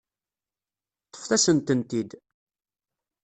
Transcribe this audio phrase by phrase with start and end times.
[1.09, 2.11] Ṭṭfet-asen-tent-id.